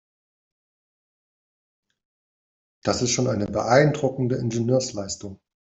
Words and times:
Das 2.83 3.03
ist 3.03 3.11
schon 3.11 3.27
eine 3.27 3.45
beeindruckende 3.45 4.35
Ingenieursleistung. 4.35 5.39